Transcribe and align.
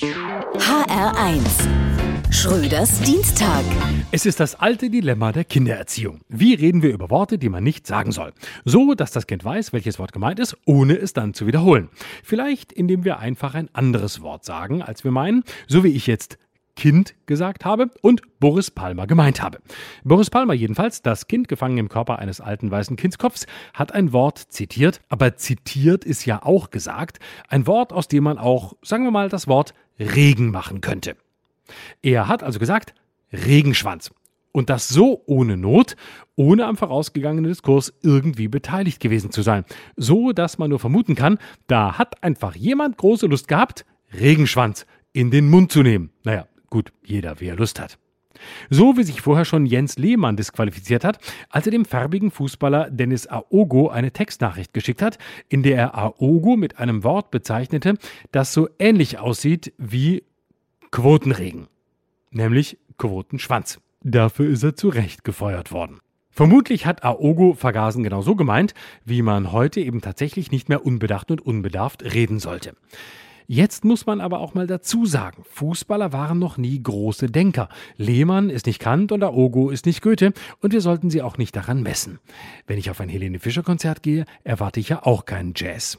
HR1 0.00 1.42
Schröders 2.30 3.00
Dienstag. 3.00 3.64
Es 4.12 4.26
ist 4.26 4.38
das 4.38 4.54
alte 4.54 4.90
Dilemma 4.90 5.32
der 5.32 5.42
Kindererziehung. 5.42 6.20
Wie 6.28 6.54
reden 6.54 6.82
wir 6.82 6.92
über 6.92 7.10
Worte, 7.10 7.36
die 7.36 7.48
man 7.48 7.64
nicht 7.64 7.84
sagen 7.84 8.12
soll? 8.12 8.32
So, 8.64 8.94
dass 8.94 9.10
das 9.10 9.26
Kind 9.26 9.44
weiß, 9.44 9.72
welches 9.72 9.98
Wort 9.98 10.12
gemeint 10.12 10.38
ist, 10.38 10.56
ohne 10.66 10.96
es 10.96 11.14
dann 11.14 11.34
zu 11.34 11.48
wiederholen. 11.48 11.88
Vielleicht, 12.22 12.70
indem 12.72 13.02
wir 13.04 13.18
einfach 13.18 13.56
ein 13.56 13.70
anderes 13.72 14.22
Wort 14.22 14.44
sagen, 14.44 14.82
als 14.82 15.02
wir 15.02 15.10
meinen, 15.10 15.42
so 15.66 15.82
wie 15.82 15.88
ich 15.88 16.06
jetzt 16.06 16.38
Kind 16.78 17.16
gesagt 17.26 17.64
habe 17.64 17.90
und 18.02 18.22
Boris 18.38 18.70
Palmer 18.70 19.08
gemeint 19.08 19.42
habe. 19.42 19.58
Boris 20.04 20.30
Palmer 20.30 20.54
jedenfalls, 20.54 21.02
das 21.02 21.26
Kind 21.26 21.48
gefangen 21.48 21.76
im 21.76 21.88
Körper 21.88 22.20
eines 22.20 22.40
alten 22.40 22.70
weißen 22.70 22.94
Kindskopfs, 22.94 23.46
hat 23.74 23.92
ein 23.92 24.12
Wort 24.12 24.38
zitiert, 24.38 25.00
aber 25.08 25.34
zitiert 25.34 26.04
ist 26.04 26.24
ja 26.24 26.40
auch 26.44 26.70
gesagt, 26.70 27.18
ein 27.48 27.66
Wort, 27.66 27.92
aus 27.92 28.06
dem 28.06 28.22
man 28.22 28.38
auch, 28.38 28.74
sagen 28.82 29.02
wir 29.02 29.10
mal, 29.10 29.28
das 29.28 29.48
Wort 29.48 29.74
Regen 29.98 30.52
machen 30.52 30.80
könnte. 30.80 31.16
Er 32.00 32.28
hat 32.28 32.44
also 32.44 32.60
gesagt, 32.60 32.94
Regenschwanz. 33.32 34.12
Und 34.52 34.70
das 34.70 34.88
so 34.88 35.24
ohne 35.26 35.56
Not, 35.56 35.96
ohne 36.36 36.64
am 36.66 36.76
vorausgegangenen 36.76 37.50
Diskurs 37.50 37.92
irgendwie 38.02 38.46
beteiligt 38.46 39.00
gewesen 39.00 39.32
zu 39.32 39.42
sein. 39.42 39.64
So, 39.96 40.30
dass 40.30 40.58
man 40.58 40.70
nur 40.70 40.78
vermuten 40.78 41.16
kann, 41.16 41.38
da 41.66 41.98
hat 41.98 42.22
einfach 42.22 42.54
jemand 42.54 42.98
große 42.98 43.26
Lust 43.26 43.48
gehabt, 43.48 43.84
Regenschwanz 44.12 44.86
in 45.12 45.32
den 45.32 45.50
Mund 45.50 45.72
zu 45.72 45.82
nehmen. 45.82 46.10
Naja, 46.22 46.46
Gut, 46.70 46.92
jeder, 47.02 47.40
wie 47.40 47.46
er 47.46 47.56
Lust 47.56 47.80
hat. 47.80 47.98
So 48.70 48.96
wie 48.96 49.02
sich 49.02 49.20
vorher 49.20 49.44
schon 49.44 49.66
Jens 49.66 49.98
Lehmann 49.98 50.36
disqualifiziert 50.36 51.04
hat, 51.04 51.18
als 51.50 51.66
er 51.66 51.72
dem 51.72 51.84
farbigen 51.84 52.30
Fußballer 52.30 52.90
Dennis 52.90 53.26
Aogo 53.26 53.88
eine 53.88 54.12
Textnachricht 54.12 54.72
geschickt 54.72 55.02
hat, 55.02 55.18
in 55.48 55.62
der 55.62 55.76
er 55.76 55.98
Aogo 55.98 56.56
mit 56.56 56.78
einem 56.78 57.04
Wort 57.04 57.30
bezeichnete, 57.30 57.94
das 58.30 58.52
so 58.52 58.68
ähnlich 58.78 59.18
aussieht 59.18 59.72
wie 59.78 60.24
Quotenregen, 60.90 61.68
nämlich 62.30 62.78
Quotenschwanz. 62.96 63.80
Dafür 64.02 64.48
ist 64.48 64.62
er 64.62 64.76
zu 64.76 64.88
Recht 64.88 65.24
gefeuert 65.24 65.72
worden. 65.72 65.98
Vermutlich 66.30 66.86
hat 66.86 67.04
Aogo 67.04 67.54
Vergasen 67.54 68.04
genau 68.04 68.22
so 68.22 68.36
gemeint, 68.36 68.72
wie 69.04 69.22
man 69.22 69.50
heute 69.50 69.80
eben 69.80 70.00
tatsächlich 70.00 70.52
nicht 70.52 70.68
mehr 70.68 70.86
unbedacht 70.86 71.32
und 71.32 71.40
unbedarft 71.40 72.04
reden 72.04 72.38
sollte. 72.38 72.76
Jetzt 73.50 73.82
muss 73.82 74.04
man 74.04 74.20
aber 74.20 74.40
auch 74.40 74.52
mal 74.52 74.66
dazu 74.66 75.06
sagen, 75.06 75.42
Fußballer 75.48 76.12
waren 76.12 76.38
noch 76.38 76.58
nie 76.58 76.82
große 76.82 77.30
Denker. 77.30 77.70
Lehmann 77.96 78.50
ist 78.50 78.66
nicht 78.66 78.78
Kant 78.78 79.10
und 79.10 79.22
Aogo 79.22 79.70
ist 79.70 79.86
nicht 79.86 80.02
Goethe 80.02 80.34
und 80.60 80.74
wir 80.74 80.82
sollten 80.82 81.08
sie 81.08 81.22
auch 81.22 81.38
nicht 81.38 81.56
daran 81.56 81.82
messen. 81.82 82.18
Wenn 82.66 82.76
ich 82.76 82.90
auf 82.90 83.00
ein 83.00 83.08
Helene 83.08 83.38
Fischer 83.38 83.62
Konzert 83.62 84.02
gehe, 84.02 84.26
erwarte 84.44 84.80
ich 84.80 84.90
ja 84.90 85.02
auch 85.06 85.24
keinen 85.24 85.54
Jazz. 85.56 85.98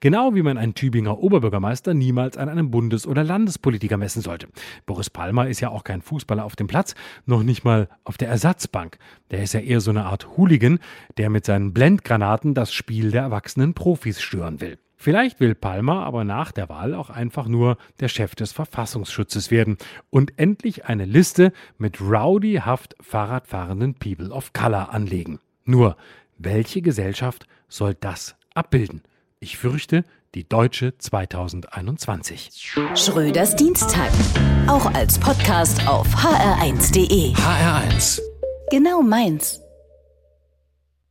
Genau 0.00 0.34
wie 0.34 0.42
man 0.42 0.58
einen 0.58 0.74
Tübinger 0.74 1.18
Oberbürgermeister 1.20 1.94
niemals 1.94 2.36
an 2.36 2.50
einem 2.50 2.70
Bundes- 2.70 3.06
oder 3.06 3.24
Landespolitiker 3.24 3.96
messen 3.96 4.20
sollte. 4.20 4.48
Boris 4.84 5.08
Palmer 5.08 5.48
ist 5.48 5.60
ja 5.60 5.70
auch 5.70 5.84
kein 5.84 6.02
Fußballer 6.02 6.44
auf 6.44 6.54
dem 6.54 6.66
Platz, 6.66 6.94
noch 7.24 7.42
nicht 7.42 7.64
mal 7.64 7.88
auf 8.04 8.18
der 8.18 8.28
Ersatzbank. 8.28 8.98
Der 9.30 9.42
ist 9.42 9.54
ja 9.54 9.60
eher 9.60 9.80
so 9.80 9.90
eine 9.90 10.04
Art 10.04 10.36
Hooligan, 10.36 10.80
der 11.16 11.30
mit 11.30 11.46
seinen 11.46 11.72
Blendgranaten 11.72 12.52
das 12.52 12.74
Spiel 12.74 13.10
der 13.10 13.22
erwachsenen 13.22 13.72
Profis 13.72 14.20
stören 14.20 14.60
will. 14.60 14.76
Vielleicht 15.02 15.40
will 15.40 15.54
Palmer 15.54 16.04
aber 16.04 16.24
nach 16.24 16.52
der 16.52 16.68
Wahl 16.68 16.94
auch 16.94 17.08
einfach 17.08 17.46
nur 17.48 17.78
der 18.00 18.08
Chef 18.08 18.34
des 18.34 18.52
Verfassungsschutzes 18.52 19.50
werden 19.50 19.78
und 20.10 20.38
endlich 20.38 20.84
eine 20.84 21.06
Liste 21.06 21.54
mit 21.78 22.02
rowdyhaft 22.02 22.96
Fahrradfahrenden 23.00 23.94
People 23.94 24.28
of 24.28 24.52
Color 24.52 24.92
anlegen. 24.92 25.40
Nur, 25.64 25.96
welche 26.36 26.82
Gesellschaft 26.82 27.46
soll 27.66 27.94
das 27.94 28.36
abbilden? 28.52 29.00
Ich 29.38 29.56
fürchte, 29.56 30.04
die 30.34 30.46
deutsche 30.46 30.98
2021. 30.98 32.50
Schröders 32.94 33.56
Dienstag. 33.56 34.10
Auch 34.66 34.92
als 34.92 35.18
Podcast 35.18 35.88
auf 35.88 36.06
hr1.de. 36.14 37.32
HR1. 37.32 38.20
Genau 38.70 39.00
meins. 39.00 39.62